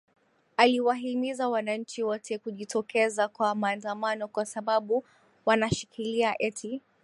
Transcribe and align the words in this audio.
aliwahimiza 0.57 1.49
wananchi 1.49 2.03
wote 2.03 2.37
kujitokeza 2.37 3.27
kwa 3.27 3.55
maandamano 3.55 4.27
kwa 4.27 4.45
sababu 4.45 5.05
wanashikilia 5.45 6.35
eti 6.41 6.81